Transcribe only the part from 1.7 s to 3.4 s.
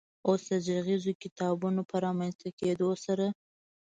په رامنځ ته کېدو سره